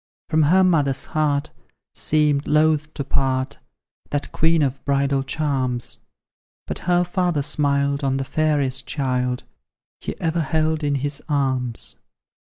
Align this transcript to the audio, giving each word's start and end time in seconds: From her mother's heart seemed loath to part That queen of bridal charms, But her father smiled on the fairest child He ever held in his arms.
From 0.29 0.41
her 0.41 0.63
mother's 0.63 1.05
heart 1.05 1.51
seemed 1.93 2.47
loath 2.47 2.91
to 2.95 3.03
part 3.03 3.59
That 4.09 4.31
queen 4.31 4.63
of 4.63 4.83
bridal 4.83 5.21
charms, 5.21 5.99
But 6.65 6.79
her 6.89 7.03
father 7.03 7.43
smiled 7.43 8.03
on 8.03 8.17
the 8.17 8.25
fairest 8.25 8.87
child 8.87 9.43
He 9.99 10.19
ever 10.19 10.41
held 10.41 10.83
in 10.83 10.95
his 10.95 11.21
arms. 11.29 11.97